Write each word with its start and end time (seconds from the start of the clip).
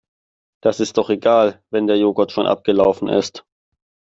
Das 0.63 0.79
ist 0.79 0.97
doch 0.97 1.11
egal 1.11 1.61
wenn 1.69 1.85
der 1.85 1.95
Joghurt 1.99 2.31
schon 2.31 2.47
abgelaufen 2.47 3.07
ist. 3.07 3.45